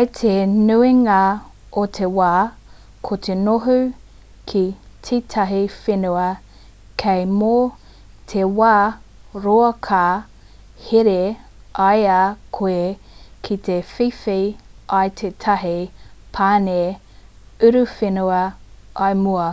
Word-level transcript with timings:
i 0.00 0.04
te 0.16 0.32
nuinga 0.54 1.20
o 1.82 1.84
te 1.98 2.08
wā 2.16 2.32
ko 3.08 3.16
te 3.26 3.36
noho 3.44 3.76
ki 4.52 4.60
tētahi 5.08 5.60
whenua 5.84 6.26
kē 7.04 7.14
mō 7.38 7.52
te 8.34 8.44
wā 8.60 8.74
roa 9.46 9.70
ka 9.88 10.02
here 10.90 11.16
i 11.88 12.04
a 12.18 12.20
koe 12.60 12.84
ki 13.48 13.60
te 13.70 13.80
whiwhi 13.94 14.38
i 14.44 15.02
tētahi 15.22 15.76
pane 16.40 16.78
uruwhenua 17.70 18.46
i 19.12 19.22
mua 19.26 19.52